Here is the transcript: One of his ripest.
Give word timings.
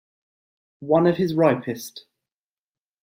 One 0.79 1.05
of 1.05 1.17
his 1.17 1.35
ripest. 1.35 2.05